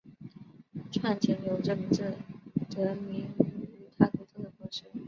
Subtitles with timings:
[0.91, 2.17] 串钱柳这名字
[2.71, 4.81] 得名于它独特的果实。